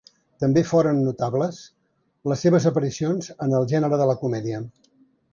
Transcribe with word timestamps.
També 0.43 0.61
foren 0.67 1.01
notables 1.07 1.59
les 2.31 2.41
seves 2.45 2.65
aparicions 2.69 3.29
en 3.47 3.53
el 3.59 3.67
gènere 3.75 3.99
de 4.03 4.07
la 4.13 4.17
comèdia. 4.23 4.63